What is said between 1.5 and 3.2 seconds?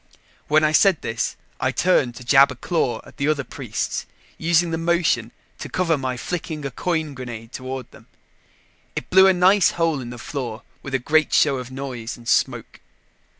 I turned to jab a claw at